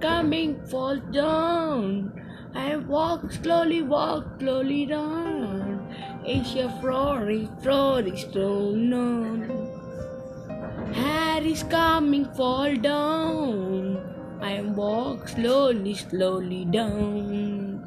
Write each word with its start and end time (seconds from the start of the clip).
coming, 0.00 0.60
fall 0.66 0.96
down. 0.96 2.12
I 2.54 2.76
walk 2.76 3.32
slowly, 3.32 3.82
walk 3.82 4.38
slowly 4.38 4.86
down. 4.86 5.94
It's 6.24 6.54
a 6.54 6.68
Flory, 6.80 7.48
Flory, 7.62 8.16
stone 8.16 8.92
on. 8.92 10.92
Harry's 10.92 11.62
coming, 11.62 12.26
fall 12.34 12.74
down. 12.76 14.38
I 14.40 14.62
walk 14.62 15.28
slowly, 15.28 15.94
slowly 15.94 16.64
down. 16.64 17.84